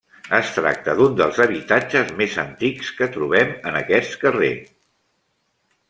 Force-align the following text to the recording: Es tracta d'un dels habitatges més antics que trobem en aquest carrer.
Es 0.35 0.47
tracta 0.53 0.95
d'un 0.99 1.17
dels 1.19 1.41
habitatges 1.45 2.09
més 2.23 2.39
antics 2.47 2.91
que 3.01 3.11
trobem 3.19 3.55
en 3.73 3.79
aquest 3.85 4.21
carrer. 4.25 4.55